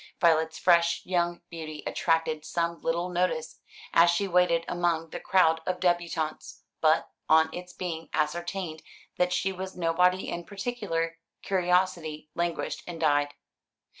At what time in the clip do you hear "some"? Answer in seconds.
2.43-2.81